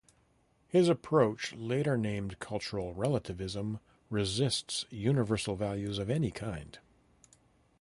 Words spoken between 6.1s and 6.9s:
kind.